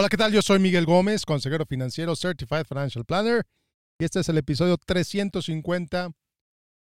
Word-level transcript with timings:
Hola, 0.00 0.08
¿qué 0.08 0.16
tal? 0.16 0.30
Yo 0.30 0.42
soy 0.42 0.60
Miguel 0.60 0.86
Gómez, 0.86 1.26
consejero 1.26 1.66
financiero 1.66 2.14
Certified 2.14 2.66
Financial 2.68 3.04
Planner, 3.04 3.44
y 3.98 4.04
este 4.04 4.20
es 4.20 4.28
el 4.28 4.38
episodio 4.38 4.76
350, 4.76 6.12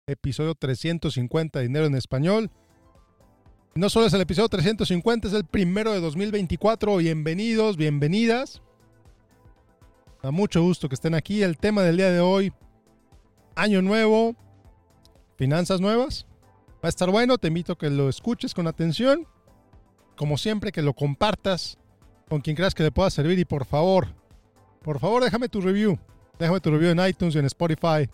episodio 0.08 0.56
350 0.56 1.60
de 1.60 1.68
Dinero 1.68 1.86
en 1.86 1.94
Español. 1.94 2.50
No 3.76 3.88
solo 3.88 4.06
es 4.06 4.14
el 4.14 4.20
episodio 4.20 4.48
350, 4.48 5.28
es 5.28 5.34
el 5.34 5.44
primero 5.44 5.92
de 5.92 6.00
2024. 6.00 6.96
Bienvenidos, 6.96 7.76
bienvenidas. 7.76 8.62
Da 10.20 10.32
mucho 10.32 10.60
gusto 10.60 10.88
que 10.88 10.96
estén 10.96 11.14
aquí. 11.14 11.44
El 11.44 11.56
tema 11.56 11.82
del 11.82 11.98
día 11.98 12.10
de 12.10 12.18
hoy, 12.18 12.52
año 13.54 13.80
nuevo, 13.80 14.34
finanzas 15.36 15.80
nuevas. 15.80 16.26
Va 16.82 16.88
a 16.88 16.88
estar 16.88 17.12
bueno, 17.12 17.38
te 17.38 17.46
invito 17.46 17.74
a 17.74 17.78
que 17.78 17.90
lo 17.90 18.08
escuches 18.08 18.54
con 18.54 18.66
atención. 18.66 19.28
Como 20.16 20.36
siempre, 20.36 20.72
que 20.72 20.82
lo 20.82 20.94
compartas 20.94 21.77
con 22.28 22.40
quien 22.40 22.56
creas 22.56 22.74
que 22.74 22.82
le 22.82 22.90
pueda 22.90 23.10
servir 23.10 23.38
y 23.38 23.44
por 23.44 23.64
favor, 23.64 24.08
por 24.82 25.00
favor 25.00 25.24
déjame 25.24 25.48
tu 25.48 25.60
review. 25.60 25.98
Déjame 26.38 26.60
tu 26.60 26.70
review 26.70 26.90
en 26.90 27.06
iTunes 27.06 27.34
y 27.34 27.38
en 27.38 27.46
Spotify 27.46 28.08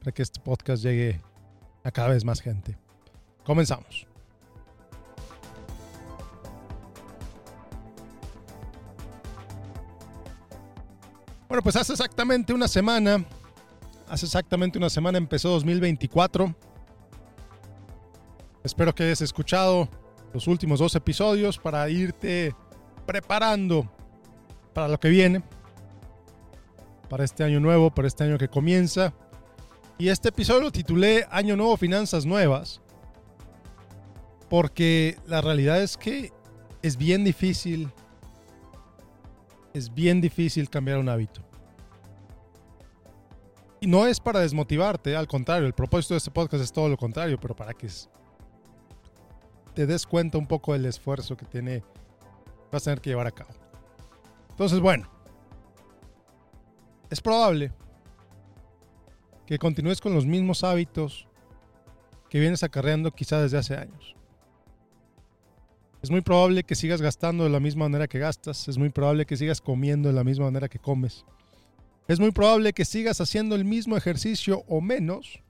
para 0.00 0.12
que 0.12 0.22
este 0.22 0.40
podcast 0.40 0.82
llegue 0.82 1.20
a 1.84 1.90
cada 1.90 2.08
vez 2.08 2.24
más 2.24 2.40
gente. 2.40 2.76
Comenzamos. 3.44 4.06
Bueno, 11.48 11.62
pues 11.62 11.76
hace 11.76 11.92
exactamente 11.92 12.52
una 12.52 12.68
semana, 12.68 13.24
hace 14.06 14.26
exactamente 14.26 14.76
una 14.76 14.90
semana 14.90 15.16
empezó 15.16 15.48
2024. 15.48 16.54
Espero 18.62 18.94
que 18.94 19.04
hayas 19.04 19.22
escuchado 19.22 19.88
los 20.34 20.46
últimos 20.46 20.78
dos 20.78 20.94
episodios 20.94 21.56
para 21.56 21.88
irte 21.88 22.54
preparando 23.08 23.90
para 24.74 24.86
lo 24.86 25.00
que 25.00 25.08
viene, 25.08 25.42
para 27.08 27.24
este 27.24 27.42
año 27.42 27.58
nuevo, 27.58 27.90
para 27.90 28.06
este 28.06 28.24
año 28.24 28.36
que 28.36 28.48
comienza. 28.48 29.14
Y 29.96 30.10
este 30.10 30.28
episodio 30.28 30.60
lo 30.60 30.70
titulé 30.70 31.26
Año 31.30 31.56
Nuevo, 31.56 31.78
Finanzas 31.78 32.26
Nuevas, 32.26 32.82
porque 34.50 35.16
la 35.26 35.40
realidad 35.40 35.82
es 35.82 35.96
que 35.96 36.32
es 36.82 36.98
bien 36.98 37.24
difícil, 37.24 37.90
es 39.72 39.94
bien 39.94 40.20
difícil 40.20 40.68
cambiar 40.68 40.98
un 40.98 41.08
hábito. 41.08 41.40
Y 43.80 43.86
no 43.86 44.06
es 44.06 44.20
para 44.20 44.40
desmotivarte, 44.40 45.16
al 45.16 45.26
contrario, 45.26 45.66
el 45.66 45.72
propósito 45.72 46.12
de 46.12 46.18
este 46.18 46.30
podcast 46.30 46.62
es 46.62 46.72
todo 46.72 46.90
lo 46.90 46.98
contrario, 46.98 47.40
pero 47.40 47.56
para 47.56 47.72
que 47.72 47.88
te 49.72 49.86
des 49.86 50.06
cuenta 50.06 50.36
un 50.36 50.46
poco 50.46 50.74
del 50.74 50.84
esfuerzo 50.84 51.38
que 51.38 51.46
tiene 51.46 51.82
vas 52.70 52.82
a 52.82 52.84
tener 52.84 53.00
que 53.00 53.10
llevar 53.10 53.26
a 53.26 53.32
cabo. 53.32 53.50
Entonces, 54.50 54.80
bueno, 54.80 55.08
es 57.10 57.20
probable 57.20 57.72
que 59.46 59.58
continúes 59.58 60.00
con 60.00 60.14
los 60.14 60.26
mismos 60.26 60.62
hábitos 60.64 61.26
que 62.28 62.40
vienes 62.40 62.62
acarreando 62.62 63.12
quizá 63.12 63.40
desde 63.40 63.58
hace 63.58 63.76
años. 63.76 64.14
Es 66.02 66.10
muy 66.10 66.20
probable 66.20 66.62
que 66.64 66.74
sigas 66.74 67.02
gastando 67.02 67.44
de 67.44 67.50
la 67.50 67.60
misma 67.60 67.86
manera 67.86 68.06
que 68.06 68.18
gastas, 68.18 68.68
es 68.68 68.78
muy 68.78 68.90
probable 68.90 69.26
que 69.26 69.36
sigas 69.36 69.60
comiendo 69.60 70.08
de 70.08 70.14
la 70.14 70.22
misma 70.22 70.44
manera 70.44 70.68
que 70.68 70.78
comes. 70.78 71.24
Es 72.06 72.20
muy 72.20 72.30
probable 72.30 72.72
que 72.72 72.84
sigas 72.84 73.20
haciendo 73.20 73.54
el 73.54 73.64
mismo 73.64 73.96
ejercicio 73.96 74.64
o 74.68 74.80
menos 74.80 75.42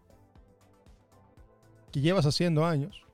que 1.93 2.01
llevas 2.01 2.27
haciendo 2.27 2.65
años. 2.65 3.08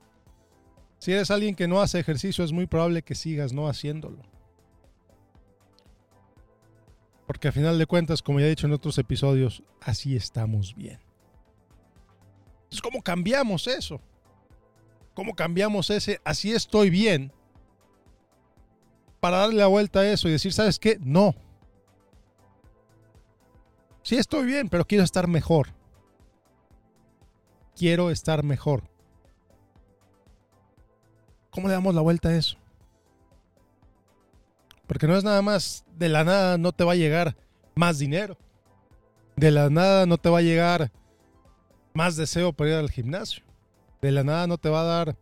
Si 1.05 1.13
eres 1.13 1.31
alguien 1.31 1.55
que 1.55 1.69
no 1.69 1.83
hace 1.83 1.99
ejercicio, 1.99 2.43
es 2.47 2.53
muy 2.53 2.67
probable 2.67 3.03
que 3.03 3.15
sigas 3.15 3.53
no 3.53 3.69
haciéndolo. 3.69 4.23
Porque 7.27 7.49
a 7.49 7.53
final 7.53 7.79
de 7.79 7.85
cuentas, 7.85 8.23
como 8.23 8.41
ya 8.41 8.47
he 8.47 8.49
dicho 8.49 8.67
en 8.67 8.73
otros 8.73 8.97
episodios, 8.97 9.63
así 9.83 10.17
estamos 10.17 10.75
bien. 10.75 10.99
Entonces, 12.63 12.81
¿cómo 12.81 13.03
cambiamos 13.03 13.67
eso? 13.67 14.01
¿Cómo 15.13 15.35
cambiamos 15.35 15.91
ese 15.91 16.23
así 16.25 16.53
estoy 16.53 16.89
bien? 16.89 17.33
Para 19.21 19.41
darle 19.41 19.57
la 19.57 19.67
vuelta 19.67 20.01
a 20.01 20.11
eso 20.11 20.27
y 20.27 20.33
decir, 20.33 20.55
¿sabes 20.55 20.79
qué? 20.79 20.97
No. 21.03 21.35
Sí 24.03 24.17
estoy 24.17 24.47
bien, 24.47 24.71
pero 24.71 24.87
quiero 24.87 25.05
estar 25.05 25.29
mejor. 25.29 25.69
Quiero 27.77 28.11
estar 28.11 28.43
mejor. 28.43 28.94
¿Cómo 31.55 31.69
le 31.69 31.75
damos 31.75 31.95
la 31.95 32.01
vuelta 32.01 32.31
a 32.31 32.37
eso? 32.37 32.57
Porque 34.89 35.07
no 35.07 35.17
es 35.17 35.23
nada 35.23 35.41
más, 35.41 35.85
de 35.97 36.09
la 36.09 36.25
nada 36.25 36.59
no 36.59 36.73
te 36.73 36.83
va 36.83 36.93
a 36.93 36.97
llegar 36.97 37.37
más 37.77 38.01
dinero. 38.01 38.37
De 39.37 39.53
la 39.53 39.71
nada 39.71 40.05
no 40.05 40.19
te 40.19 40.29
va 40.29 40.39
a 40.39 40.43
llegar 40.43 40.91
más 41.95 42.17
deseo 42.17 42.53
para 42.53 42.71
ir 42.71 42.77
al 42.77 42.91
gimnasio. 42.91 43.45
De 44.03 44.11
la 44.11 44.25
nada 44.25 44.49
no 44.49 44.59
te 44.59 44.69
va 44.69 44.81
a 44.81 44.85
dar... 44.85 45.17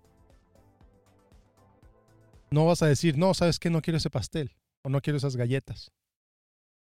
No 2.50 2.64
vas 2.64 2.82
a 2.82 2.86
decir, 2.86 3.18
no, 3.18 3.34
sabes 3.34 3.58
que 3.58 3.68
no 3.68 3.82
quiero 3.82 3.98
ese 3.98 4.08
pastel. 4.08 4.56
O 4.84 4.88
no 4.88 5.02
quiero 5.02 5.18
esas 5.18 5.36
galletas. 5.36 5.92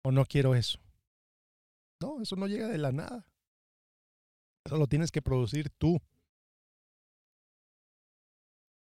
O 0.04 0.12
no 0.12 0.24
quiero 0.26 0.54
eso. 0.54 0.80
No, 2.00 2.22
eso 2.22 2.36
no 2.36 2.46
llega 2.46 2.68
de 2.68 2.78
la 2.78 2.92
nada. 2.92 3.26
Eso 4.66 4.78
lo 4.78 4.86
tienes 4.86 5.12
que 5.12 5.24
producir 5.24 5.72
tú. 5.72 6.00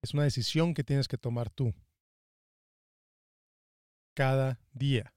Es 0.04 0.14
una 0.14 0.24
decisión 0.24 0.74
que 0.74 0.84
tienes 0.84 1.08
que 1.08 1.18
tomar 1.18 1.50
tú. 1.50 1.74
Cada 4.14 4.60
día. 4.74 5.14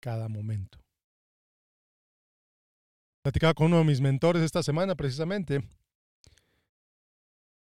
Cada 0.00 0.28
momento. 0.28 0.78
Platicaba 3.24 3.54
con 3.54 3.66
uno 3.66 3.78
de 3.78 3.84
mis 3.84 4.00
mentores 4.00 4.40
esta 4.42 4.62
semana 4.62 4.94
precisamente. 4.94 5.68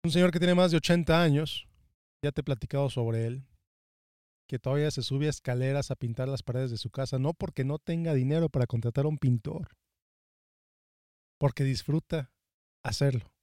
Un 0.03 0.11
señor 0.11 0.31
que 0.31 0.39
tiene 0.39 0.55
más 0.55 0.71
de 0.71 0.77
80 0.77 1.23
años. 1.23 1.65
Ya 2.21 2.33
te 2.33 2.41
he 2.41 2.43
platicado 2.43 2.89
sobre 2.89 3.25
él. 3.25 3.47
Que 4.49 4.59
todavía 4.59 4.91
se 4.91 5.03
sube 5.03 5.27
a 5.27 5.29
escaleras 5.29 5.89
a 5.89 5.95
pintar 5.95 6.27
las 6.27 6.43
paredes 6.43 6.69
de 6.69 6.77
su 6.77 6.89
casa. 6.89 7.17
No 7.17 7.33
porque 7.33 7.63
no 7.63 7.79
tenga 7.79 8.13
dinero 8.13 8.49
para 8.49 8.67
contratar 8.67 9.05
a 9.05 9.09
un 9.09 9.17
pintor. 9.17 9.77
Porque 11.39 11.63
disfruta 11.63 12.29
hacerlo. 12.83 13.34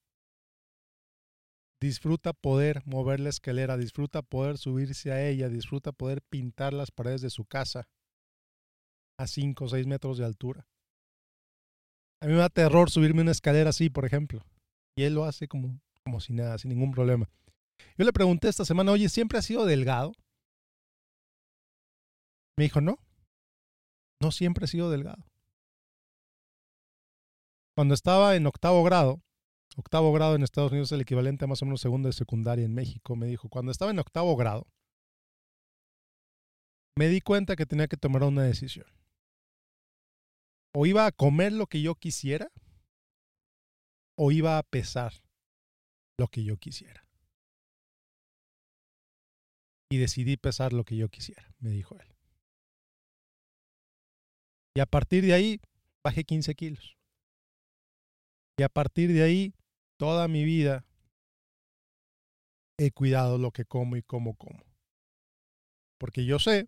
Disfruta 1.83 2.33
poder 2.33 2.81
mover 2.87 3.19
la 3.19 3.29
escalera, 3.29 3.77
disfruta 3.77 4.23
poder 4.23 4.57
subirse 4.57 5.11
a 5.11 5.29
ella, 5.29 5.49
disfruta 5.49 5.91
poder 5.91 6.23
pintar 6.23 6.73
las 6.73 6.93
paredes 6.93 7.23
de 7.23 7.31
su 7.31 7.45
casa 7.45 7.89
a 9.19 9.27
5 9.27 9.65
o 9.65 9.69
6 9.69 9.89
metros 9.89 10.17
de 10.17 10.25
altura. 10.25 10.69
A 12.21 12.27
mí 12.27 12.35
me 12.35 12.39
da 12.39 12.51
terror 12.51 12.89
subirme 12.89 13.23
una 13.23 13.33
escalera 13.33 13.71
así, 13.71 13.91
por 13.91 14.05
ejemplo. 14.05 14.45
Y 14.97 15.03
él 15.03 15.15
lo 15.15 15.25
hace 15.25 15.49
como, 15.49 15.81
como 16.05 16.21
si 16.21 16.33
nada, 16.33 16.57
sin 16.57 16.69
ningún 16.69 16.93
problema. 16.93 17.29
Yo 17.99 18.05
le 18.05 18.13
pregunté 18.13 18.49
esta 18.49 18.65
semana, 18.65 18.93
oye, 18.93 19.09
¿siempre 19.09 19.41
ha 19.41 19.43
sido 19.43 19.67
delgado? 19.67 20.13
Me 22.57 22.63
dijo, 22.63 22.81
no, 22.81 23.01
no 24.23 24.31
siempre 24.31 24.67
he 24.67 24.69
sido 24.69 24.89
delgado. 24.89 25.27
Cuando 27.75 27.95
estaba 27.95 28.37
en 28.37 28.47
octavo 28.47 28.85
grado, 28.85 29.21
octavo 29.77 30.13
grado 30.13 30.35
en 30.35 30.43
Estados 30.43 30.73
Unidos 30.73 30.89
es 30.89 30.93
el 30.93 31.01
equivalente 31.03 31.45
a 31.45 31.49
más 31.49 31.63
o 31.63 31.65
menos 31.65 31.81
segundo 31.81 32.09
de 32.09 32.13
secundaria 32.13 32.65
en 32.65 32.75
México, 32.75 33.17
me 33.17 33.27
dijo, 33.27 33.49
cuando 33.49 33.73
estaba 33.73 33.91
en 33.91 33.99
octavo 33.99 34.37
grado, 34.37 34.67
me 36.97 37.09
di 37.09 37.21
cuenta 37.21 37.57
que 37.57 37.67
tenía 37.67 37.89
que 37.89 37.97
tomar 37.97 38.23
una 38.25 38.43
decisión. 38.43 38.87
O 40.75 40.87
iba 40.87 41.07
a 41.07 41.13
comer 41.13 41.53
lo 41.53 41.67
que 41.67 41.83
yo 41.83 41.95
quisiera, 41.95 42.51
o 44.17 44.31
iba 44.31 44.59
a 44.59 44.63
pesar 44.63 45.13
lo 46.19 46.29
que 46.29 46.45
yo 46.45 46.57
quisiera. 46.57 47.07
Y 49.91 49.99
decidí 49.99 50.37
pesar 50.37 50.73
lo 50.73 50.85
que 50.85 50.97
yo 50.97 51.09
quisiera, 51.09 51.55
me 51.59 51.71
dijo 51.71 51.99
él. 51.99 52.09
Y 54.75 54.81
a 54.81 54.87
partir 54.87 55.25
de 55.25 55.35
ahí, 55.35 55.61
bajé 56.03 56.25
15 56.25 56.55
kilos. 56.55 56.97
Y 58.59 58.63
a 58.63 58.69
partir 58.69 59.13
de 59.13 59.23
ahí, 59.23 59.55
toda 60.03 60.27
mi 60.27 60.43
vida 60.43 60.85
he 62.77 62.91
cuidado 62.91 63.39
lo 63.39 63.53
que 63.53 63.65
como 63.65 63.95
y 63.95 64.03
cómo 64.03 64.35
como. 64.35 64.65
Porque 65.97 66.25
yo 66.25 66.41
sé, 66.41 66.67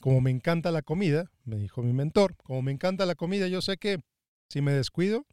como 0.00 0.20
me 0.20 0.32
encanta 0.32 0.72
la 0.72 0.82
comida, 0.82 1.30
me 1.44 1.54
dijo 1.54 1.84
mi 1.84 1.92
mentor, 1.92 2.34
como 2.38 2.62
me 2.62 2.72
encanta 2.72 3.06
la 3.06 3.14
comida, 3.14 3.46
yo 3.46 3.62
sé 3.62 3.76
que 3.76 4.02
si 4.48 4.60
me 4.60 4.72
descuido, 4.72 5.24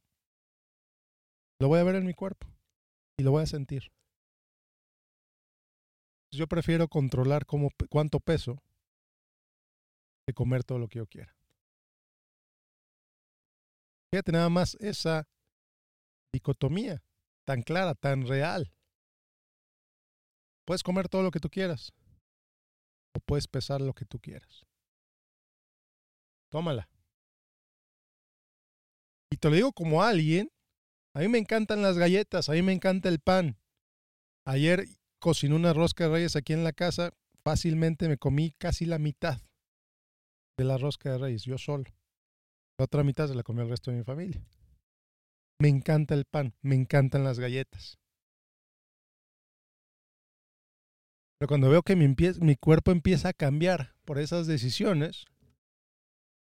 lo 1.60 1.68
voy 1.68 1.80
a 1.80 1.84
ver 1.84 1.96
en 1.96 2.06
mi 2.06 2.14
cuerpo 2.14 2.48
y 3.18 3.24
lo 3.24 3.32
voy 3.32 3.42
a 3.42 3.48
sentir. 3.48 3.92
Yo 6.32 6.46
prefiero 6.46 6.88
controlar 6.90 7.48
cómo, 7.48 7.72
cuánto 7.90 8.20
peso 8.20 8.62
que 10.28 10.34
comer 10.36 10.64
todo 10.64 10.78
lo 10.78 10.90
que 10.90 11.00
yo 11.00 11.08
quiera. 11.08 11.36
Fíjate 14.12 14.32
nada 14.32 14.50
más 14.50 14.76
esa 14.80 15.28
dicotomía 16.38 17.04
tan 17.46 17.62
clara, 17.62 17.96
tan 17.96 18.28
real. 18.28 18.72
Puedes 20.66 20.84
comer 20.84 21.08
todo 21.08 21.24
lo 21.24 21.32
que 21.32 21.40
tú 21.40 21.50
quieras, 21.50 21.94
puedes 23.26 23.48
pesar 23.48 23.82
lo 23.82 23.94
que 23.94 24.06
tú 24.06 24.20
quieras. 24.20 24.66
Tómala. 26.50 26.90
Y 29.32 29.38
te 29.38 29.50
lo 29.50 29.56
digo 29.56 29.74
como 29.74 30.04
alguien, 30.04 30.50
a 31.14 31.20
mí 31.20 31.28
me 31.28 31.38
encantan 31.38 31.82
las 31.82 31.98
galletas, 31.98 32.50
a 32.50 32.54
mí 32.54 32.62
me 32.62 32.74
encanta 32.74 33.10
el 33.10 33.20
pan. 33.20 33.58
Ayer 34.46 34.86
cociné 35.20 35.56
una 35.56 35.74
rosca 35.74 36.06
de 36.06 36.12
reyes 36.12 36.36
aquí 36.36 36.54
en 36.54 36.64
la 36.64 36.74
casa, 36.74 37.12
fácilmente 37.44 38.08
me 38.08 38.18
comí 38.18 38.52
casi 38.58 38.86
la 38.86 39.00
mitad 39.00 39.42
de 40.58 40.64
la 40.64 40.78
rosca 40.78 41.12
de 41.12 41.18
reyes, 41.18 41.44
yo 41.44 41.58
solo. 41.58 41.86
La 42.78 42.86
otra 42.86 43.04
mitad 43.04 43.28
se 43.28 43.36
la 43.36 43.44
comió 43.44 43.64
el 43.64 43.70
resto 43.70 43.92
de 43.92 43.98
mi 43.98 44.04
familia. 44.04 44.42
Me 45.60 45.70
encanta 45.70 46.14
el 46.14 46.26
pan, 46.26 46.54
me 46.62 46.76
encantan 46.76 47.24
las 47.24 47.40
galletas. 47.40 47.98
Pero 51.40 51.48
cuando 51.48 51.70
veo 51.70 51.84
que 51.84 51.96
mi, 51.96 52.56
cuerpo 52.56 52.92
empieza 52.92 53.30
a 53.30 53.34
cambiar 53.34 53.96
por 54.06 54.18
esas 54.18 54.48
decisiones, 54.48 55.26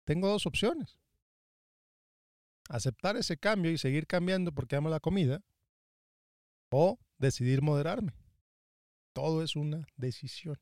tengo 0.05 0.27
dos 0.27 0.45
opciones. 0.45 0.99
Aceptar 2.69 3.15
ese 3.17 3.37
cambio 3.37 3.71
y 3.71 3.77
seguir 3.77 4.07
cambiando 4.07 4.51
porque 4.51 4.75
amo 4.75 4.89
la 4.89 4.99
comida 4.99 5.43
o 6.71 6.99
decidir 7.17 7.61
moderarme. 7.61 8.13
Todo 9.13 9.43
es 9.43 9.55
una 9.55 9.85
decisión. 9.97 10.57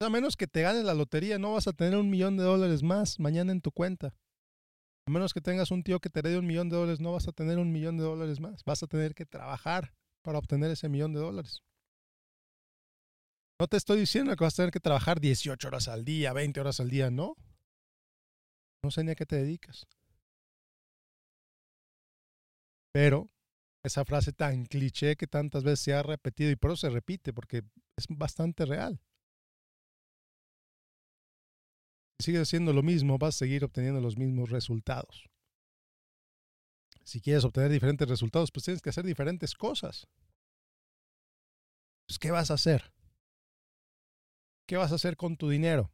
A 0.00 0.08
menos 0.08 0.36
que 0.36 0.46
te 0.46 0.62
ganes 0.62 0.84
la 0.84 0.94
lotería, 0.94 1.38
no 1.38 1.52
vas 1.52 1.68
a 1.68 1.72
tener 1.72 1.98
un 1.98 2.08
millón 2.08 2.38
de 2.38 2.44
dólares 2.44 2.82
más 2.82 3.20
mañana 3.20 3.52
en 3.52 3.60
tu 3.60 3.70
cuenta. 3.70 4.14
A 5.06 5.10
menos 5.10 5.32
que 5.34 5.40
tengas 5.40 5.70
un 5.70 5.82
tío 5.82 6.00
que 6.00 6.10
te 6.10 6.22
dé 6.22 6.38
un 6.38 6.46
millón 6.46 6.68
de 6.68 6.76
dólares, 6.76 7.00
no 7.00 7.12
vas 7.12 7.26
a 7.26 7.32
tener 7.32 7.58
un 7.58 7.72
millón 7.72 7.96
de 7.96 8.04
dólares 8.04 8.40
más. 8.40 8.62
Vas 8.64 8.82
a 8.82 8.86
tener 8.86 9.14
que 9.14 9.26
trabajar 9.26 9.92
para 10.22 10.38
obtener 10.38 10.70
ese 10.70 10.88
millón 10.88 11.12
de 11.12 11.20
dólares. 11.20 11.62
No 13.60 13.66
te 13.66 13.76
estoy 13.76 14.00
diciendo 14.00 14.34
que 14.36 14.44
vas 14.44 14.54
a 14.54 14.62
tener 14.62 14.70
que 14.70 14.80
trabajar 14.80 15.20
18 15.20 15.68
horas 15.68 15.88
al 15.88 16.04
día, 16.04 16.32
20 16.32 16.60
horas 16.60 16.80
al 16.80 16.88
día, 16.88 17.10
no. 17.10 17.36
No 18.82 18.90
sé 18.90 19.04
ni 19.04 19.10
a 19.10 19.14
qué 19.14 19.26
te 19.26 19.36
dedicas. 19.36 19.86
Pero 22.92 23.28
esa 23.84 24.04
frase 24.04 24.32
tan 24.32 24.64
cliché 24.64 25.16
que 25.16 25.26
tantas 25.26 25.62
veces 25.62 25.80
se 25.80 25.94
ha 25.94 26.02
repetido 26.02 26.50
y 26.50 26.56
por 26.56 26.70
eso 26.70 26.88
se 26.88 26.90
repite, 26.90 27.32
porque 27.32 27.62
es 27.96 28.06
bastante 28.08 28.64
real. 28.64 29.00
Sigues 32.22 32.42
haciendo 32.42 32.72
lo 32.72 32.82
mismo, 32.82 33.18
vas 33.18 33.36
a 33.36 33.38
seguir 33.38 33.64
obteniendo 33.64 34.00
los 34.00 34.16
mismos 34.16 34.50
resultados. 34.50 35.28
Si 37.04 37.20
quieres 37.20 37.44
obtener 37.44 37.70
diferentes 37.70 38.08
resultados, 38.08 38.50
pues 38.52 38.64
tienes 38.64 38.82
que 38.82 38.90
hacer 38.90 39.04
diferentes 39.04 39.54
cosas. 39.54 40.06
Pues, 42.06 42.18
¿qué 42.18 42.30
vas 42.30 42.50
a 42.50 42.54
hacer? 42.54 42.92
¿Qué 44.66 44.76
vas 44.76 44.92
a 44.92 44.96
hacer 44.96 45.16
con 45.16 45.36
tu 45.36 45.48
dinero? 45.48 45.92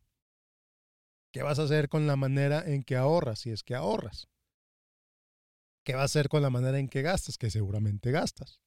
¿Qué 1.32 1.43
vas 1.43 1.58
a 1.58 1.64
hacer 1.64 1.88
con 1.88 2.06
la 2.06 2.17
manera 2.17 2.62
en 2.67 2.82
que 2.82 2.96
ahorras, 2.96 3.40
si 3.40 3.50
es 3.50 3.62
que 3.62 3.75
ahorras? 3.75 4.29
¿Qué 5.84 5.94
vas 5.94 6.02
a 6.02 6.05
hacer 6.05 6.29
con 6.29 6.43
la 6.43 6.50
manera 6.50 6.79
en 6.79 6.88
que 6.88 7.02
gastas, 7.02 7.38
que 7.38 7.50
seguramente 7.50 8.11
gastas? 8.11 8.61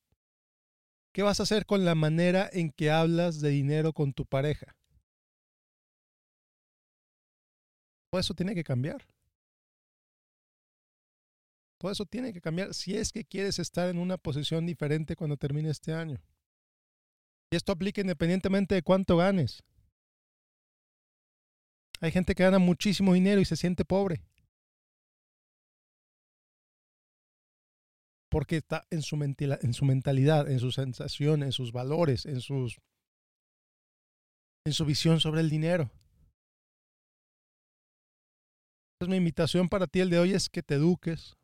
¿Qué 1.12 1.24
vas 1.24 1.40
a 1.40 1.44
hacer 1.44 1.66
con 1.66 1.86
la 1.86 1.96
manera 1.96 2.50
en 2.52 2.72
que 2.72 2.92
hablas 2.92 3.42
de 3.42 3.50
dinero 3.50 3.94
con 3.94 4.14
tu 4.14 4.26
pareja? 4.26 4.79
Todo 8.10 8.20
eso 8.20 8.34
tiene 8.34 8.56
que 8.56 8.64
cambiar. 8.64 9.06
Todo 11.80 11.92
eso 11.92 12.06
tiene 12.06 12.34
que 12.34 12.42
cambiar 12.42 12.74
si 12.74 12.98
es 12.98 13.12
que 13.12 13.24
quieres 13.24 13.58
estar 13.58 13.88
en 13.88 13.98
una 13.98 14.18
posición 14.18 14.66
diferente 14.66 15.16
cuando 15.16 15.38
termine 15.38 15.70
este 15.70 15.94
año. 15.94 16.22
Y 17.52 17.56
esto 17.56 17.72
aplica 17.72 18.02
independientemente 18.02 18.76
de 18.76 18.84
cuánto 18.84 19.18
ganes. 19.18 19.64
Hay 22.02 22.12
gente 22.12 22.36
que 22.36 22.44
gana 22.44 22.60
muchísimo 22.60 23.14
dinero 23.14 23.42
y 23.42 23.46
se 23.46 23.56
siente 23.56 23.86
pobre. 23.86 24.22
Porque 28.30 28.58
está 28.58 28.86
en 28.90 29.02
su, 29.02 29.16
en 29.22 29.74
su 29.74 29.86
mentalidad, 29.86 30.50
en 30.50 30.60
sus 30.60 30.76
sensaciones, 30.76 31.48
en 31.48 31.52
sus 31.52 31.72
valores, 31.72 32.26
en, 32.26 32.42
sus, 32.42 32.78
en 34.66 34.74
su 34.74 34.86
visión 34.86 35.20
sobre 35.20 35.42
el 35.42 35.50
dinero. 35.50 35.90
Entonces 39.00 39.12
mi 39.12 39.18
invitación 39.18 39.70
para 39.70 39.88
ti 39.88 40.02
el 40.02 40.10
de 40.10 40.20
hoy 40.20 40.34
es 40.34 40.50
que 40.50 40.62
te 40.62 40.76
eduques, 40.76 41.38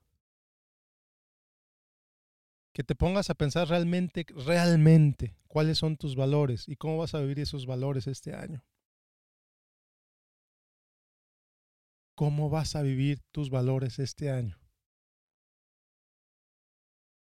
que 2.73 2.83
te 2.83 2.95
pongas 2.95 3.29
a 3.29 3.33
pensar 3.33 3.69
realmente, 3.69 4.25
realmente 4.45 5.37
cuáles 5.47 5.77
son 5.77 5.95
tus 5.95 6.17
valores 6.17 6.67
y 6.67 6.75
cómo 6.75 6.97
vas 6.97 7.15
a 7.15 7.21
vivir 7.21 7.39
esos 7.39 7.65
valores 7.65 8.07
este 8.07 8.35
año. 8.35 8.61
¿Cómo 12.15 12.49
vas 12.49 12.75
a 12.75 12.81
vivir 12.81 13.21
tus 13.31 13.49
valores 13.49 13.99
este 13.99 14.29
año? 14.29 14.59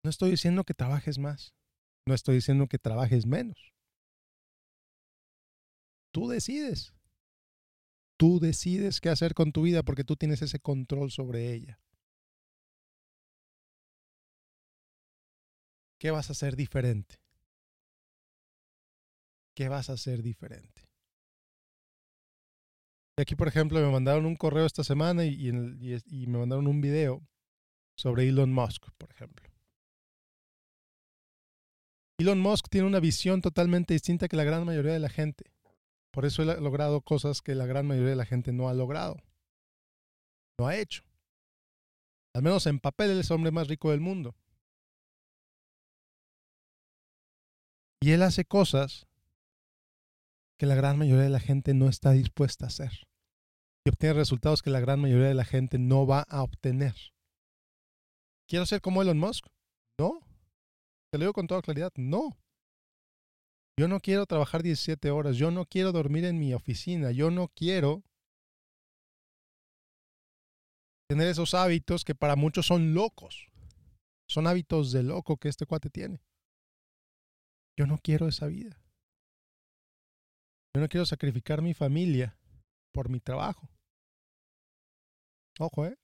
No 0.03 0.09
estoy 0.09 0.31
diciendo 0.31 0.63
que 0.63 0.73
trabajes 0.73 1.19
más, 1.19 1.53
no 2.07 2.15
estoy 2.15 2.35
diciendo 2.35 2.65
que 2.65 2.79
trabajes 2.79 3.27
menos. 3.27 3.71
Tú 6.11 6.27
decides. 6.27 6.96
Tú 8.17 8.39
decides 8.39 8.99
qué 8.99 9.09
hacer 9.09 9.33
con 9.35 9.51
tu 9.51 9.61
vida 9.61 9.83
porque 9.83 10.03
tú 10.03 10.15
tienes 10.15 10.41
ese 10.41 10.59
control 10.59 11.11
sobre 11.11 11.53
ella. 11.53 11.79
¿Qué 15.99 16.11
vas 16.11 16.29
a 16.29 16.33
hacer 16.33 16.55
diferente? 16.55 17.15
¿Qué 19.55 19.69
vas 19.69 19.89
a 19.89 19.93
hacer 19.93 20.21
diferente? 20.21 20.87
Y 23.17 23.21
aquí, 23.21 23.35
por 23.35 23.47
ejemplo, 23.47 23.79
me 23.79 23.91
mandaron 23.91 24.27
un 24.27 24.35
correo 24.35 24.65
esta 24.65 24.83
semana 24.83 25.25
y, 25.25 25.49
y, 25.49 26.27
me 26.27 26.37
mandaron 26.37 26.67
un 26.67 26.81
video 26.81 27.27
sobre 27.97 28.27
Elon 28.27 28.53
Musk, 28.53 28.91
por 28.97 29.09
ejemplo. 29.09 29.49
Elon 32.19 32.39
Musk 32.39 32.69
tiene 32.69 32.85
una 32.85 32.99
visión 32.99 33.41
totalmente 33.41 33.95
distinta 33.95 34.27
que 34.27 34.37
la 34.37 34.43
gran 34.43 34.65
mayoría 34.65 34.93
de 34.93 34.99
la 34.99 35.09
gente. 35.09 35.51
Por 36.17 36.25
eso 36.25 36.41
ha 36.41 36.55
logrado 36.55 37.01
cosas 37.01 37.43
que 37.43 37.53
la 37.53 37.67
gran 37.67 37.85
mayoría 37.85 38.09
de 38.09 38.15
la 38.15 38.25
gente 38.25 38.51
no 38.51 38.69
ha 38.69 38.73
logrado. 38.73 39.21
No 40.59 40.65
ha 40.65 40.75
hecho. 40.75 41.03
Al 42.33 42.41
menos 42.41 42.65
en 42.65 42.79
papel, 42.79 43.11
él 43.11 43.19
es 43.19 43.29
el 43.29 43.35
hombre 43.35 43.51
más 43.51 43.67
rico 43.67 43.91
del 43.91 43.99
mundo. 43.99 44.35
Y 48.01 48.13
él 48.13 48.23
hace 48.23 48.45
cosas 48.45 49.05
que 50.57 50.65
la 50.65 50.73
gran 50.73 50.97
mayoría 50.97 51.25
de 51.25 51.29
la 51.29 51.39
gente 51.39 51.75
no 51.75 51.87
está 51.87 52.13
dispuesta 52.13 52.65
a 52.65 52.69
hacer. 52.69 53.07
Y 53.85 53.91
obtiene 53.91 54.15
resultados 54.15 54.63
que 54.63 54.71
la 54.71 54.79
gran 54.79 54.99
mayoría 54.99 55.27
de 55.27 55.35
la 55.35 55.45
gente 55.45 55.77
no 55.77 56.07
va 56.07 56.21
a 56.21 56.41
obtener. 56.41 56.95
¿Quiero 58.47 58.65
ser 58.65 58.81
como 58.81 59.03
Elon 59.03 59.19
Musk? 59.19 59.45
No. 59.99 60.21
Te 61.11 61.19
lo 61.19 61.25
digo 61.25 61.33
con 61.33 61.45
toda 61.45 61.61
claridad, 61.61 61.93
no. 61.95 62.35
Yo 63.79 63.87
no 63.87 63.99
quiero 63.99 64.25
trabajar 64.25 64.63
17 64.63 65.11
horas, 65.11 65.37
yo 65.37 65.51
no 65.51 65.65
quiero 65.65 65.91
dormir 65.91 66.25
en 66.25 66.39
mi 66.39 66.53
oficina, 66.53 67.11
yo 67.11 67.29
no 67.29 67.49
quiero 67.49 68.03
tener 71.07 71.27
esos 71.27 71.53
hábitos 71.53 72.03
que 72.03 72.15
para 72.15 72.35
muchos 72.35 72.65
son 72.65 72.93
locos. 72.93 73.47
Son 74.29 74.45
hábitos 74.45 74.91
de 74.91 75.03
loco 75.03 75.37
que 75.37 75.47
este 75.47 75.65
cuate 75.65 75.89
tiene. 75.89 76.21
Yo 77.77 77.85
no 77.85 77.97
quiero 77.97 78.27
esa 78.27 78.47
vida. 78.47 78.81
Yo 80.75 80.81
no 80.81 80.89
quiero 80.89 81.05
sacrificar 81.05 81.61
mi 81.61 81.73
familia 81.73 82.37
por 82.93 83.09
mi 83.09 83.19
trabajo. 83.19 83.69
Ojo, 85.59 85.85
¿eh? 85.85 85.97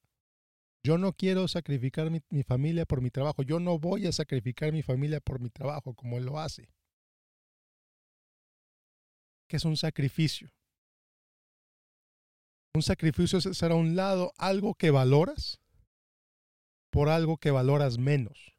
Yo 0.86 0.98
no 0.98 1.14
quiero 1.14 1.48
sacrificar 1.48 2.12
mi, 2.12 2.22
mi, 2.30 2.44
familia 2.44 2.86
por 2.86 3.02
mi 3.02 3.10
trabajo. 3.10 3.42
Yo 3.44 3.60
no 3.60 3.80
voy 3.80 4.06
a 4.06 4.12
sacrificar 4.12 4.72
mi 4.72 4.84
familia 4.84 5.20
por 5.20 5.40
mi 5.40 5.50
trabajo 5.50 5.96
como 5.96 6.18
él 6.18 6.26
lo 6.26 6.40
hace. 6.40 6.70
Que 9.54 9.58
es 9.58 9.66
un 9.66 9.78
sacrificio. 9.78 10.52
Un 12.74 12.82
sacrificio 12.82 13.38
a 13.38 13.76
un 13.76 13.96
lado 13.96 14.34
algo 14.40 14.74
que 14.74 14.90
valoras 14.90 15.62
por 16.90 17.08
algo 17.08 17.38
que 17.38 17.52
valoras 17.52 18.00
menos. 18.00 18.56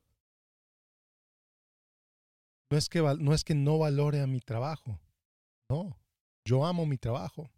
No 2.70 2.78
es 2.78 3.42
que 3.42 3.54
no, 3.56 3.78
valore 3.78 4.20
a 4.20 4.28
mi 4.28 4.38
trabajo. 4.38 5.00
No, 5.68 5.98
yo 6.44 6.64
amo 6.64 6.86
mi 6.86 6.96
trabajo. 6.96 7.50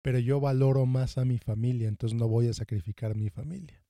Pero 0.00 0.20
yo 0.20 0.38
valoro 0.38 0.86
más 0.86 1.18
a 1.18 1.24
mi 1.24 1.38
familia, 1.38 1.88
entonces 1.88 2.16
no 2.16 2.28
voy 2.28 2.46
a 2.46 2.52
sacrificar 2.52 3.16
mi 3.16 3.28
familia. 3.28 3.84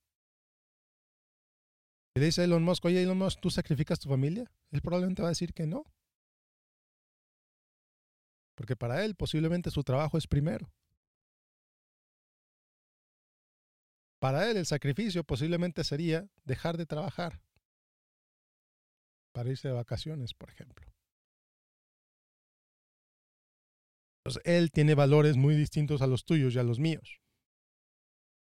Y 2.15 2.21
le 2.21 2.25
dice 2.25 2.43
Elon 2.43 2.63
Musk, 2.63 2.85
oye 2.85 3.03
Elon 3.03 3.19
Musk, 3.19 3.39
¿tú 3.39 3.51
sacrificas 3.51 3.99
tu 3.99 4.09
familia? 4.09 4.51
Él 4.71 4.81
probablemente 4.81 5.21
va 5.21 5.27
a 5.27 5.37
decir 5.37 5.53
que 5.53 5.67
no. 5.67 5.85
Porque 8.61 8.75
para 8.75 9.03
él 9.03 9.15
posiblemente 9.15 9.71
su 9.71 9.83
trabajo 9.83 10.19
es 10.19 10.27
primero. 10.27 10.71
Para 14.19 14.51
él 14.51 14.57
el 14.57 14.67
sacrificio 14.67 15.23
posiblemente 15.23 15.83
sería 15.83 16.29
dejar 16.43 16.77
de 16.77 16.85
trabajar 16.85 17.41
para 19.33 19.49
irse 19.49 19.69
de 19.69 19.73
vacaciones, 19.73 20.35
por 20.35 20.51
ejemplo. 20.51 20.93
Pues 24.23 24.39
él 24.43 24.69
tiene 24.69 24.93
valores 24.93 25.37
muy 25.37 25.55
distintos 25.55 26.03
a 26.03 26.07
los 26.07 26.23
tuyos 26.23 26.53
y 26.53 26.59
a 26.59 26.63
los 26.63 26.77
míos. 26.77 27.19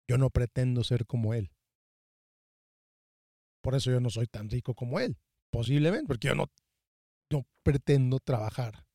Yo 0.10 0.18
no 0.18 0.32
pretendo 0.32 0.84
ser 0.84 1.06
como 1.06 1.36
él. 1.36 1.52
Por 3.62 3.76
eso 3.76 3.92
yo 3.92 4.00
no 4.00 4.10
soy 4.10 4.26
tan 4.26 4.50
rico 4.50 4.74
como 4.74 5.00
él. 5.00 5.20
Posiblemente, 5.52 6.08
porque 6.08 6.30
yo 6.30 6.34
no, 6.34 6.48
no 7.32 7.46
pretendo 7.62 8.18
trabajar 8.18 8.91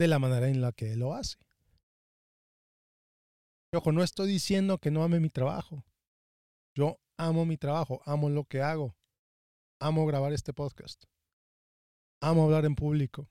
de 0.00 0.08
la 0.08 0.18
manera 0.18 0.48
en 0.48 0.62
la 0.62 0.72
que 0.72 0.96
lo 0.96 1.12
hace. 1.12 1.36
ojo, 3.74 3.92
no 3.92 4.02
estoy 4.02 4.28
diciendo 4.28 4.78
que 4.78 4.90
no 4.90 5.02
ame 5.02 5.20
mi 5.20 5.28
trabajo. 5.28 5.84
Yo 6.74 6.98
amo 7.18 7.44
mi 7.44 7.58
trabajo, 7.58 8.00
amo 8.06 8.30
lo 8.30 8.44
que 8.44 8.62
hago. 8.62 8.96
Amo 9.78 10.06
grabar 10.06 10.32
este 10.32 10.54
podcast. 10.54 11.04
Amo 12.22 12.44
hablar 12.44 12.64
en 12.64 12.76
público. 12.76 13.28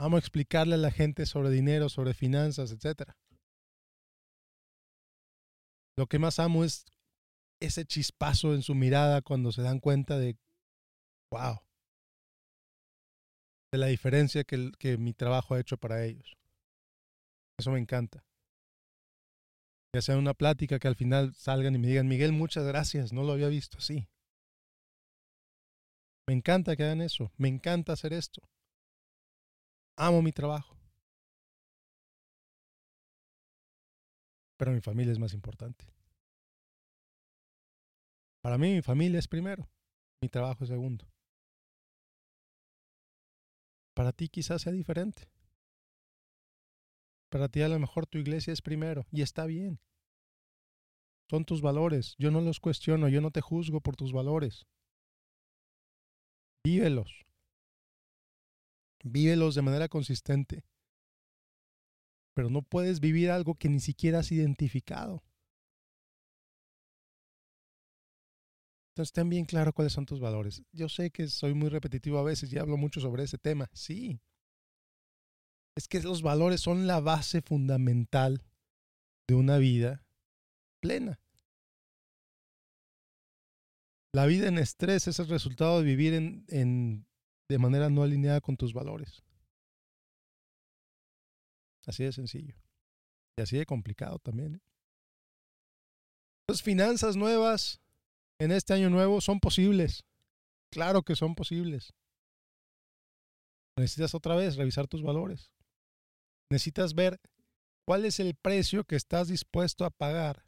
Amo 0.00 0.16
explicarle 0.16 0.76
a 0.76 0.78
la 0.78 0.90
gente 0.90 1.26
sobre 1.26 1.50
dinero, 1.50 1.90
sobre 1.90 2.14
finanzas, 2.14 2.72
etc. 2.72 3.10
Lo 5.98 6.06
que 6.06 6.18
más 6.18 6.38
amo 6.38 6.64
es 6.64 6.86
ese 7.60 7.84
chispazo 7.84 8.54
en 8.54 8.62
su 8.62 8.74
mirada 8.74 9.20
cuando 9.20 9.52
se 9.52 9.60
dan 9.60 9.80
cuenta 9.80 10.16
de, 10.16 10.38
wow, 11.30 11.58
de 13.72 13.78
la 13.78 13.86
diferencia 13.86 14.44
que, 14.44 14.72
que 14.78 14.96
mi 14.96 15.12
trabajo 15.12 15.54
ha 15.54 15.60
hecho 15.60 15.76
para 15.76 16.04
ellos. 16.04 16.36
Eso 17.58 17.70
me 17.70 17.78
encanta. 17.78 18.24
Ya 19.94 20.02
sea 20.02 20.16
una 20.16 20.34
plática 20.34 20.78
que 20.78 20.88
al 20.88 20.96
final 20.96 21.34
salgan 21.34 21.74
y 21.74 21.78
me 21.78 21.88
digan, 21.88 22.08
Miguel, 22.08 22.32
muchas 22.32 22.64
gracias, 22.64 23.12
no 23.12 23.24
lo 23.24 23.32
había 23.32 23.48
visto 23.48 23.78
así. 23.78 24.06
Me 26.28 26.34
encanta 26.34 26.76
que 26.76 26.84
hagan 26.84 27.00
eso. 27.00 27.32
Me 27.38 27.48
encanta 27.48 27.94
hacer 27.94 28.12
esto. 28.12 28.42
Amo 29.96 30.20
mi 30.20 30.30
trabajo. 30.30 30.76
Pero 34.58 34.72
mi 34.72 34.82
familia 34.82 35.12
es 35.12 35.18
más 35.18 35.32
importante. 35.32 35.86
Para 38.42 38.58
mí 38.58 38.74
mi 38.74 38.82
familia 38.82 39.18
es 39.18 39.26
primero. 39.26 39.70
Mi 40.20 40.28
trabajo 40.28 40.64
es 40.64 40.68
segundo. 40.68 41.06
Para 43.98 44.12
ti 44.12 44.28
quizás 44.28 44.62
sea 44.62 44.72
diferente. 44.72 45.28
Para 47.32 47.48
ti 47.48 47.62
a 47.62 47.68
lo 47.68 47.80
mejor 47.80 48.06
tu 48.06 48.18
iglesia 48.18 48.52
es 48.52 48.62
primero 48.62 49.08
y 49.10 49.22
está 49.22 49.44
bien. 49.44 49.80
Son 51.28 51.44
tus 51.44 51.60
valores. 51.62 52.14
Yo 52.16 52.30
no 52.30 52.40
los 52.40 52.60
cuestiono. 52.60 53.08
Yo 53.08 53.20
no 53.20 53.32
te 53.32 53.40
juzgo 53.40 53.80
por 53.80 53.96
tus 53.96 54.12
valores. 54.12 54.68
Vívelos. 56.64 57.26
Vívelos 59.02 59.56
de 59.56 59.62
manera 59.62 59.88
consistente. 59.88 60.64
Pero 62.34 62.50
no 62.50 62.62
puedes 62.62 63.00
vivir 63.00 63.32
algo 63.32 63.56
que 63.56 63.68
ni 63.68 63.80
siquiera 63.80 64.20
has 64.20 64.30
identificado. 64.30 65.24
Entonces, 68.98 69.12
ten 69.12 69.28
bien 69.28 69.44
claro 69.44 69.72
cuáles 69.72 69.92
son 69.92 70.06
tus 70.06 70.18
valores. 70.18 70.64
Yo 70.72 70.88
sé 70.88 71.12
que 71.12 71.28
soy 71.28 71.54
muy 71.54 71.68
repetitivo 71.68 72.18
a 72.18 72.24
veces 72.24 72.52
y 72.52 72.58
hablo 72.58 72.76
mucho 72.76 73.00
sobre 73.00 73.22
ese 73.22 73.38
tema. 73.38 73.70
Sí. 73.72 74.20
Es 75.76 75.86
que 75.86 76.02
los 76.02 76.20
valores 76.20 76.60
son 76.60 76.88
la 76.88 76.98
base 76.98 77.40
fundamental 77.40 78.42
de 79.28 79.36
una 79.36 79.58
vida 79.58 80.04
plena. 80.82 81.20
La 84.12 84.26
vida 84.26 84.48
en 84.48 84.58
estrés 84.58 85.06
es 85.06 85.20
el 85.20 85.28
resultado 85.28 85.78
de 85.78 85.84
vivir 85.84 86.14
en, 86.14 87.06
de 87.48 87.58
manera 87.58 87.90
no 87.90 88.02
alineada 88.02 88.40
con 88.40 88.56
tus 88.56 88.74
valores. 88.74 89.22
Así 91.86 92.02
de 92.02 92.10
sencillo. 92.10 92.56
Y 93.36 93.42
así 93.42 93.58
de 93.58 93.64
complicado 93.64 94.18
también. 94.18 94.56
¿eh? 94.56 94.60
Las 96.48 96.62
finanzas 96.62 97.14
nuevas 97.14 97.80
en 98.38 98.52
este 98.52 98.74
año 98.74 98.90
nuevo 98.90 99.20
son 99.20 99.40
posibles. 99.40 100.04
Claro 100.70 101.02
que 101.02 101.16
son 101.16 101.34
posibles. 101.34 101.92
Necesitas 103.76 104.14
otra 104.14 104.36
vez 104.36 104.56
revisar 104.56 104.86
tus 104.86 105.02
valores. 105.02 105.50
Necesitas 106.50 106.94
ver 106.94 107.20
cuál 107.86 108.04
es 108.04 108.20
el 108.20 108.34
precio 108.34 108.84
que 108.84 108.96
estás 108.96 109.28
dispuesto 109.28 109.84
a 109.84 109.90
pagar 109.90 110.44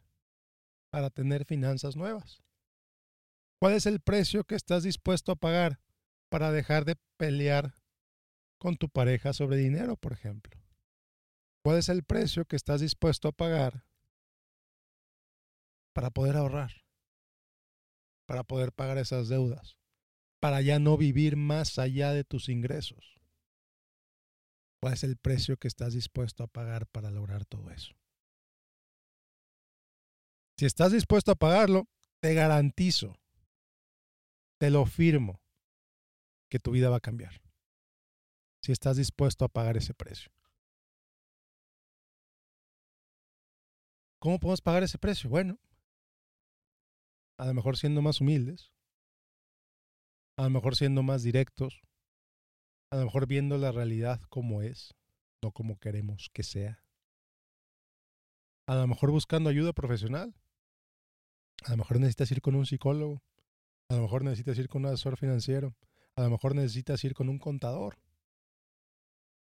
para 0.91 1.09
tener 1.09 1.45
finanzas 1.45 1.95
nuevas. 1.95 2.41
¿Cuál 3.59 3.73
es 3.73 3.85
el 3.85 3.99
precio 3.99 4.43
que 4.43 4.55
estás 4.55 4.83
dispuesto 4.83 5.31
a 5.31 5.35
pagar 5.35 5.79
para 6.29 6.51
dejar 6.51 6.83
de 6.85 6.97
pelear 7.17 7.75
con 8.57 8.75
tu 8.75 8.89
pareja 8.89 9.33
sobre 9.33 9.57
dinero, 9.57 9.95
por 9.97 10.13
ejemplo? 10.13 10.59
¿Cuál 11.63 11.77
es 11.77 11.89
el 11.89 12.03
precio 12.03 12.45
que 12.45 12.55
estás 12.55 12.81
dispuesto 12.81 13.27
a 13.27 13.31
pagar 13.31 13.85
para 15.93 16.09
poder 16.09 16.35
ahorrar? 16.35 16.71
Para 18.31 18.45
poder 18.45 18.71
pagar 18.71 18.97
esas 18.97 19.27
deudas, 19.27 19.77
para 20.39 20.61
ya 20.61 20.79
no 20.79 20.95
vivir 20.95 21.35
más 21.35 21.77
allá 21.77 22.13
de 22.13 22.23
tus 22.23 22.47
ingresos. 22.47 23.19
¿Cuál 24.79 24.93
es 24.93 25.03
el 25.03 25.17
precio 25.17 25.57
que 25.57 25.67
estás 25.67 25.93
dispuesto 25.93 26.41
a 26.41 26.47
pagar 26.47 26.87
para 26.87 27.11
lograr 27.11 27.43
todo 27.43 27.69
eso? 27.71 27.93
Si 30.57 30.65
estás 30.65 30.93
dispuesto 30.93 31.33
a 31.33 31.35
pagarlo, 31.35 31.89
te 32.21 32.33
garantizo 32.33 33.17
te 34.59 34.69
lo 34.69 34.85
firmo 34.85 35.41
que 36.49 36.59
tu 36.59 36.71
vida 36.71 36.89
va 36.89 36.95
a 36.95 37.01
cambiar. 37.01 37.41
Si 38.61 38.71
estás 38.71 38.95
dispuesto 38.95 39.43
a 39.43 39.49
pagar 39.49 39.75
ese 39.75 39.93
precio. 39.93 40.31
¿Cómo 44.19 44.39
podemos 44.39 44.61
pagar 44.61 44.83
ese 44.83 44.97
precio? 44.97 45.29
Bueno, 45.29 45.59
a 47.41 47.45
lo 47.45 47.55
mejor 47.55 47.75
siendo 47.75 48.03
más 48.03 48.21
humildes, 48.21 48.71
a 50.37 50.43
lo 50.43 50.51
mejor 50.51 50.75
siendo 50.75 51.01
más 51.01 51.23
directos, 51.23 51.81
a 52.91 52.97
lo 52.97 53.05
mejor 53.05 53.25
viendo 53.25 53.57
la 53.57 53.71
realidad 53.71 54.21
como 54.29 54.61
es, 54.61 54.93
no 55.41 55.51
como 55.51 55.79
queremos 55.79 56.29
que 56.33 56.43
sea. 56.43 56.85
A 58.67 58.75
lo 58.75 58.85
mejor 58.85 59.09
buscando 59.09 59.49
ayuda 59.49 59.73
profesional. 59.73 60.35
A 61.65 61.71
lo 61.71 61.77
mejor 61.77 61.99
necesitas 61.99 62.29
ir 62.29 62.43
con 62.43 62.53
un 62.53 62.67
psicólogo. 62.67 63.23
A 63.89 63.95
lo 63.95 64.03
mejor 64.03 64.23
necesitas 64.23 64.59
ir 64.59 64.69
con 64.69 64.85
un 64.85 64.91
asesor 64.91 65.17
financiero. 65.17 65.75
A 66.15 66.21
lo 66.21 66.29
mejor 66.29 66.53
necesitas 66.53 67.03
ir 67.03 67.15
con 67.15 67.27
un 67.27 67.39
contador 67.39 67.97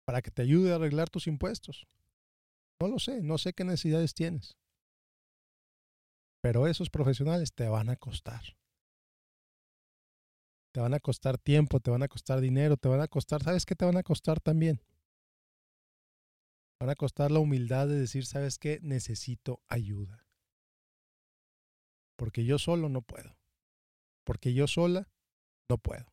para 0.04 0.22
que 0.22 0.32
te 0.32 0.42
ayude 0.42 0.72
a 0.72 0.74
arreglar 0.74 1.08
tus 1.08 1.28
impuestos. 1.28 1.86
No 2.80 2.88
lo 2.88 2.98
sé, 2.98 3.22
no 3.22 3.38
sé 3.38 3.52
qué 3.52 3.62
necesidades 3.62 4.12
tienes. 4.12 4.56
Pero 6.46 6.68
esos 6.68 6.90
profesionales 6.90 7.52
te 7.52 7.68
van 7.68 7.90
a 7.90 7.96
costar. 7.96 8.56
Te 10.72 10.80
van 10.80 10.94
a 10.94 11.00
costar 11.00 11.38
tiempo, 11.38 11.80
te 11.80 11.90
van 11.90 12.02
a 12.02 12.08
costar 12.08 12.40
dinero, 12.40 12.76
te 12.76 12.88
van 12.88 13.00
a 13.00 13.08
costar, 13.08 13.42
¿sabes 13.42 13.66
qué 13.66 13.74
te 13.74 13.84
van 13.84 13.96
a 13.96 14.02
costar 14.02 14.38
también? 14.40 14.80
Van 16.80 16.90
a 16.90 16.94
costar 16.94 17.30
la 17.30 17.40
humildad 17.40 17.88
de 17.88 17.98
decir, 17.98 18.26
¿sabes 18.26 18.58
qué? 18.58 18.78
Necesito 18.82 19.60
ayuda. 19.68 20.26
Porque 22.16 22.44
yo 22.44 22.58
solo 22.58 22.88
no 22.88 23.02
puedo 23.02 23.36
porque 24.26 24.52
yo 24.52 24.66
sola 24.66 25.08
no 25.70 25.78
puedo. 25.78 26.12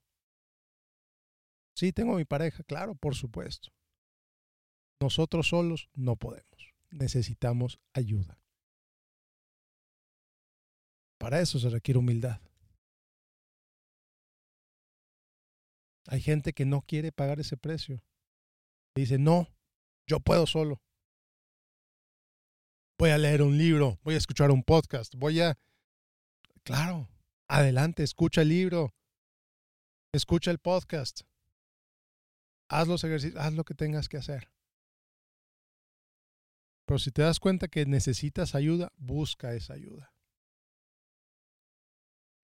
Sí, 1.76 1.92
tengo 1.92 2.16
mi 2.16 2.26
pareja, 2.26 2.64
claro, 2.64 2.96
por 2.96 3.16
supuesto. 3.16 3.70
Nosotros 5.02 5.50
solos 5.50 5.90
no 5.96 6.16
podemos. 6.16 6.74
Necesitamos 6.92 7.80
ayuda. 7.94 8.43
Para 11.24 11.40
eso 11.40 11.58
se 11.58 11.70
requiere 11.70 12.00
humildad. 12.00 12.42
Hay 16.08 16.20
gente 16.20 16.52
que 16.52 16.66
no 16.66 16.82
quiere 16.82 17.14
pagar 17.14 17.40
ese 17.40 17.56
precio. 17.56 18.04
Dice, 18.94 19.18
no, 19.18 19.48
yo 20.06 20.20
puedo 20.20 20.46
solo. 20.46 20.82
Voy 23.00 23.12
a 23.12 23.18
leer 23.18 23.42
un 23.42 23.58
libro, 23.58 24.00
voy 24.04 24.16
a 24.16 24.18
escuchar 24.18 24.52
un 24.52 24.64
podcast, 24.64 25.16
voy 25.16 25.40
a... 25.40 25.58
Claro, 26.64 27.08
adelante, 27.48 28.04
escucha 28.04 28.42
el 28.42 28.50
libro, 28.50 28.94
escucha 30.14 30.52
el 30.52 30.60
podcast, 30.60 31.22
haz 32.70 32.90
los 32.90 33.02
ejercicios, 33.06 33.42
haz 33.42 33.54
lo 33.54 33.64
que 33.64 33.76
tengas 33.76 34.10
que 34.10 34.18
hacer. 34.18 34.52
Pero 36.86 37.00
si 37.00 37.12
te 37.12 37.22
das 37.22 37.40
cuenta 37.40 37.70
que 37.70 37.86
necesitas 37.86 38.56
ayuda, 38.56 38.92
busca 38.98 39.54
esa 39.54 39.76
ayuda. 39.76 40.13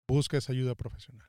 Busca 0.07 0.37
esa 0.37 0.51
ayuda 0.51 0.75
profesional. 0.75 1.27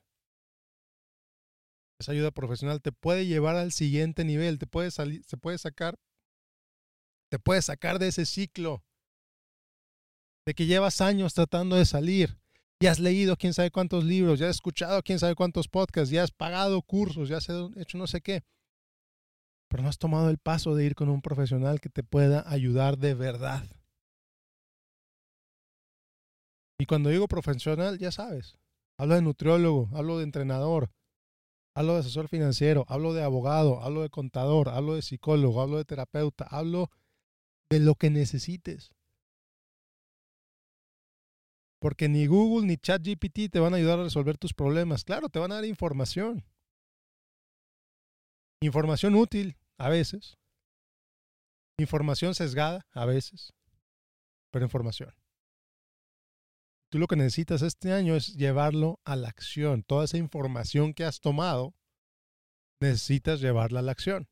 Esa 1.99 2.12
ayuda 2.12 2.30
profesional 2.30 2.83
te 2.83 2.92
puede 2.92 3.26
llevar 3.26 3.56
al 3.56 3.73
siguiente 3.73 4.25
nivel, 4.25 4.59
te 4.59 4.66
puede 4.66 4.90
salir, 4.90 5.25
se 5.25 5.38
puede 5.38 5.56
sacar, 5.56 5.99
te 7.30 7.38
puede 7.38 7.62
sacar 7.62 7.99
de 7.99 8.09
ese 8.09 8.26
ciclo 8.26 8.85
de 10.47 10.54
que 10.54 10.66
llevas 10.66 11.00
años 11.00 11.35
tratando 11.35 11.76
de 11.76 11.87
salir 11.87 12.38
ya 12.80 12.90
has 12.90 13.00
leído 13.00 13.37
quién 13.37 13.54
sabe 13.54 13.71
cuántos 13.71 14.04
libros, 14.04 14.38
ya 14.38 14.49
has 14.49 14.56
escuchado 14.56 15.02
quién 15.02 15.18
sabe 15.18 15.35
cuántos 15.35 15.68
podcasts, 15.68 16.11
ya 16.11 16.23
has 16.23 16.30
pagado 16.30 16.83
cursos, 16.83 17.28
ya 17.28 17.38
has 17.38 17.49
hecho 17.76 17.99
no 17.99 18.06
sé 18.06 18.21
qué. 18.21 18.45
pero 19.68 19.83
no 19.83 19.88
has 19.88 19.99
tomado 19.99 20.30
el 20.30 20.38
paso 20.38 20.75
de 20.75 20.85
ir 20.85 20.95
con 20.95 21.09
un 21.09 21.23
profesional 21.23 21.80
que 21.80 21.88
te 21.88 22.04
pueda 22.04 22.45
ayudar 22.49 22.99
de 22.99 23.14
verdad. 23.14 23.66
Y 26.78 26.87
cuando 26.87 27.09
digo 27.09 27.26
profesional, 27.26 27.99
ya 27.99 28.12
sabes, 28.12 28.59
hablo 28.99 29.15
de 29.15 29.23
nutriólogo, 29.23 29.88
hablo 29.95 30.19
de 30.19 30.25
entrenador, 30.25 30.91
hablo 31.75 31.95
de 31.95 32.00
asesor 32.00 32.29
financiero, 32.29 32.85
hablo 32.88 33.12
de 33.12 33.23
abogado, 33.23 33.81
hablo 33.83 34.03
de 34.03 34.11
contador, 34.11 34.69
hablo 34.69 34.95
de 34.95 35.03
psicólogo, 35.03 35.61
hablo 35.61 35.76
de 35.79 35.85
terapeuta, 35.85 36.47
hablo 36.50 36.91
de 37.71 37.81
lo 37.81 37.95
que 37.95 38.11
necesites. 38.11 38.91
Porque 41.81 42.09
ni 42.09 42.26
Google 42.26 42.67
ni 42.67 42.79
ChatGPT 42.79 43.50
te 43.50 43.61
van 43.61 43.75
a 43.75 43.76
ayudar 43.76 43.99
a 43.99 44.05
resolver 44.05 44.38
tus 44.38 44.55
problemas. 44.55 45.05
Claro, 45.05 45.29
te 45.29 45.38
van 45.38 45.53
a 45.53 45.57
dar 45.57 45.65
información. 45.67 46.45
Información 48.62 49.15
útil 49.15 49.57
a 49.79 49.91
veces. 49.91 50.38
Información 51.79 52.35
sesgada 52.35 52.87
a 52.93 53.05
veces. 53.05 53.53
Pero 54.50 54.65
información. 54.65 55.15
Tú 56.88 56.99
lo 56.99 57.09
que 57.09 57.16
necesitas 57.16 57.62
este 57.62 57.93
año 57.93 58.14
es 58.14 58.35
llevarlo 58.37 59.00
a 59.05 59.16
la 59.16 59.28
acción. 59.28 59.83
Toda 59.83 60.05
esa 60.05 60.19
información 60.19 60.95
que 60.95 61.05
has 61.05 61.21
tomado, 61.21 61.75
necesitas 62.81 63.40
llevarla 63.40 63.81
a 63.81 63.83
la 63.83 63.93
acción. 63.93 64.28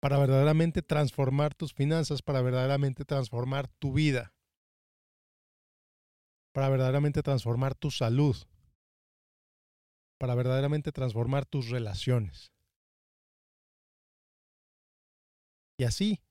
Para 0.00 0.18
verdaderamente 0.18 0.82
transformar 0.82 1.54
tus 1.54 1.74
finanzas, 1.74 2.22
para 2.22 2.42
verdaderamente 2.42 3.04
transformar 3.04 3.68
tu 3.68 3.92
vida. 3.92 4.34
Para 6.52 6.68
verdaderamente 6.68 7.22
transformar 7.22 7.74
tu 7.74 7.90
salud. 7.90 8.36
Para 10.18 10.34
verdaderamente 10.34 10.92
transformar 10.92 11.44
tus 11.44 11.68
relaciones. 11.68 12.52
Y 15.76 15.84
así, 15.84 16.22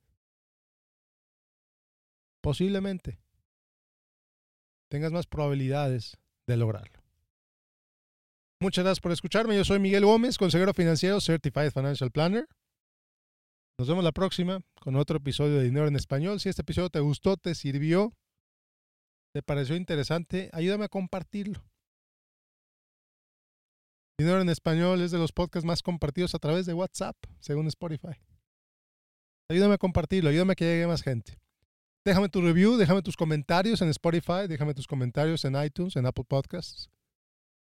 posiblemente, 2.42 3.23
tengas 4.94 5.12
más 5.12 5.26
probabilidades 5.26 6.20
de 6.46 6.56
lograrlo. 6.56 7.02
Muchas 8.62 8.84
gracias 8.84 9.02
por 9.02 9.12
escucharme. 9.12 9.56
Yo 9.56 9.66
soy 9.66 9.80
Miguel 9.80 10.06
Gómez, 10.06 10.38
consejero 10.38 10.72
financiero, 10.72 11.20
Certified 11.20 11.72
Financial 11.72 12.12
Planner. 12.12 12.48
Nos 13.80 13.88
vemos 13.88 14.04
la 14.04 14.12
próxima 14.12 14.62
con 14.80 14.96
otro 14.96 15.18
episodio 15.18 15.58
de 15.58 15.64
Dinero 15.64 15.88
en 15.88 15.96
Español. 15.96 16.40
Si 16.40 16.50
este 16.50 16.62
episodio 16.62 16.92
te 16.92 17.00
gustó, 17.00 17.38
te 17.38 17.56
sirvió, 17.56 18.14
te 19.34 19.42
pareció 19.42 19.76
interesante, 19.76 20.52
ayúdame 20.54 20.86
a 20.86 20.90
compartirlo. 20.90 21.66
Dinero 24.20 24.42
en 24.42 24.50
Español 24.50 25.02
es 25.02 25.10
de 25.10 25.18
los 25.18 25.32
podcasts 25.32 25.66
más 25.66 25.82
compartidos 25.82 26.36
a 26.36 26.40
través 26.40 26.68
de 26.68 26.76
WhatsApp, 26.76 27.18
según 27.40 27.66
Spotify. 27.66 28.22
Ayúdame 29.50 29.74
a 29.74 29.80
compartirlo, 29.80 30.30
ayúdame 30.30 30.52
a 30.52 30.56
que 30.56 30.66
llegue 30.66 30.86
más 30.86 31.02
gente. 31.02 31.40
Déjame 32.06 32.28
tu 32.28 32.42
review, 32.42 32.76
déjame 32.76 33.02
tus 33.02 33.16
comentarios 33.16 33.82
en 33.82 33.90
Spotify, 33.90 34.48
déjame 34.48 34.74
tus 34.74 34.88
comentarios 34.88 35.46
en 35.46 35.56
iTunes, 35.64 35.96
en 35.96 36.06
Apple 36.06 36.26
Podcasts. 36.26 36.90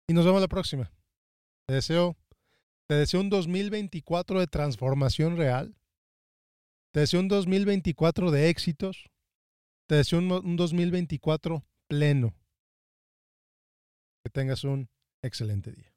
Y 0.07 0.13
nos 0.13 0.25
vemos 0.25 0.41
la 0.41 0.47
próxima. 0.47 0.91
Te 1.67 1.75
deseo, 1.75 2.17
te 2.87 2.95
deseo 2.95 3.21
un 3.21 3.29
2024 3.29 4.39
de 4.39 4.47
transformación 4.47 5.37
real. 5.37 5.75
Te 6.91 7.01
deseo 7.01 7.19
un 7.19 7.27
2024 7.27 8.31
de 8.31 8.49
éxitos. 8.49 9.11
Te 9.87 9.95
deseo 9.95 10.17
un, 10.17 10.31
un 10.31 10.55
2024 10.55 11.63
pleno. 11.87 12.33
Que 14.23 14.31
tengas 14.31 14.63
un 14.63 14.89
excelente 15.21 15.71
día. 15.71 15.90